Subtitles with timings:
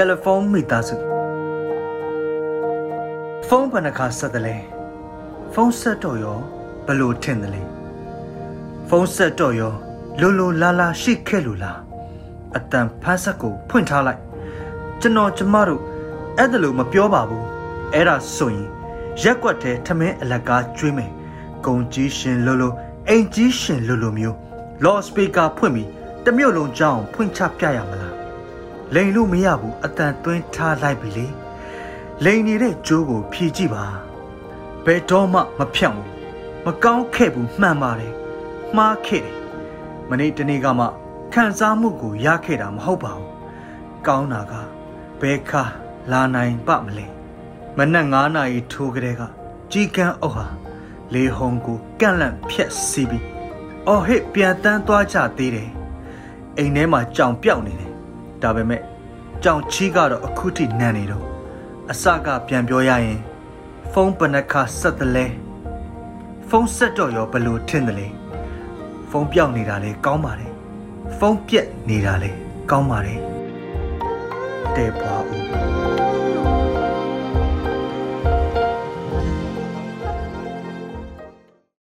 [0.00, 0.96] တယ်လီဖုန်းမိသားစု
[3.48, 4.56] ဖုန်းဘယ်နှခါဆက်တယ်လဲ
[5.52, 6.38] ဖုန်းဆက်တော့ရော
[6.86, 7.62] ဘယ်လိုထင်တယ်လဲ
[8.88, 9.72] ဖုန်းဆက်တော့ရော
[10.20, 11.78] လိုလိုလာလာရှိခဲ့လို့လား
[12.56, 14.20] အတန်ဖမ်းဆက်ကိုဖွင့်ထားလိုက်
[15.00, 15.82] ကျွန်တော်ကျမတို့
[16.38, 17.44] အဲ့ဒါလို့မပြောပါဘူး
[17.92, 18.66] အဲ့ဒါဆိုရင်
[19.22, 21.10] ရက်ွက်တဲ့ထမင်းအလက်ကားကျွေးမယ်
[21.64, 22.72] ဂုံကြီးရှင်လိုလို
[23.08, 24.36] အိမ်ကြီးရှင်လိုလိုမျိုး
[24.84, 25.88] လော့စပီကာဖွင့်ပြီး
[26.24, 28.19] တမျိုးလုံးကြောင်းဖွင့်ချပြရမလား
[28.94, 31.26] လိန်လို့မရဘူးအတန်သွင်းထားလိုက်ပြီလေ
[32.24, 33.84] လိန်နေတဲ့ကြိုးကိုဖြည့်ကြည့်ပါ
[34.84, 36.08] ဘယ်တော့မှမဖြတ်ဘူး
[36.64, 38.14] မကောင်းခဲ့ဘူးမှန်ပါတယ်
[38.76, 39.36] မှားခဲ့တယ်
[40.08, 40.86] မနေ့တနေ့ကမှ
[41.32, 43.28] ခံစားမှုကိုရခဲ့တာမဟုတ်ပါဘူး
[44.06, 44.52] ကောင်းတာက
[45.20, 45.62] ဘယ်ခါ
[46.10, 47.06] လာနိုင်ပါမလဲ
[47.76, 49.22] မနက်9နာရီထိုးကလေးက
[49.72, 50.46] ကြီးကန်းအုပ်ဟာ
[51.14, 53.24] လေဟုံကိုကန့်လန့်ဖြက်စီးပြီး
[53.86, 55.70] အော်ဟစ်ပြန်တန်းသွားကြသေးတယ်
[56.56, 57.89] အိမ်ထဲမှာကြောင်ပြောက်နေတယ်
[58.42, 58.82] ဒါပေမဲ့
[59.42, 61.24] ကြောင်ချီးကတော့အခုထိနန်းနေတော့
[61.90, 63.18] အစကပြန်ပြောရရင်
[63.92, 65.26] ဖုန်းပနခါဆက်တယ်လဲ
[66.48, 68.06] ဖုန်းဆက်တော့ရောဘယ်လိုထင်တယ်လဲ
[69.10, 70.52] ဖုန်းပြောက်နေတာလဲကောင်းပါတယ်
[71.18, 72.30] ဖုန်းပြက်နေတာလဲ
[72.70, 73.20] ကောင်းပါတယ်
[74.76, 75.79] တဲ့ပွားဦး